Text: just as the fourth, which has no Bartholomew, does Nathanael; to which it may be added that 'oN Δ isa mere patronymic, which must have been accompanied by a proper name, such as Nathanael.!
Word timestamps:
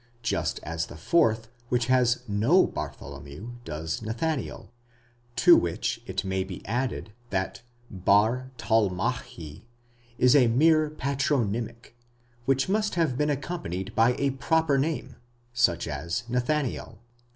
just 0.23 0.59
as 0.63 0.87
the 0.87 0.97
fourth, 0.97 1.47
which 1.69 1.85
has 1.85 2.23
no 2.27 2.65
Bartholomew, 2.65 3.51
does 3.63 4.01
Nathanael; 4.01 4.71
to 5.35 5.55
which 5.55 6.01
it 6.07 6.25
may 6.25 6.43
be 6.43 6.65
added 6.65 7.13
that 7.29 7.61
'oN 8.07 8.49
Δ 8.65 9.61
isa 10.17 10.47
mere 10.47 10.89
patronymic, 10.89 11.95
which 12.45 12.67
must 12.67 12.95
have 12.95 13.15
been 13.15 13.29
accompanied 13.29 13.93
by 13.93 14.15
a 14.17 14.31
proper 14.31 14.79
name, 14.79 15.17
such 15.53 15.87
as 15.87 16.23
Nathanael.! 16.27 16.97